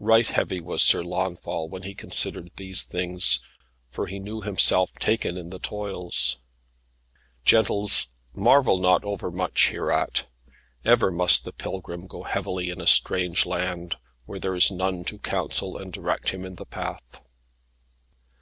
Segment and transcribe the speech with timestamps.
[0.00, 3.38] Right heavy was Sir Launfal, when he considered these things,
[3.90, 6.38] for he knew himself taken in the toils.
[7.44, 10.26] Gentles, marvel not overmuch hereat.
[10.84, 13.94] Ever must the pilgrim go heavily in a strange land,
[14.24, 17.20] where there is none to counsel and direct him in the path.